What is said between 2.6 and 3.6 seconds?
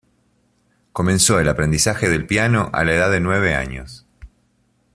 a la edad de nueve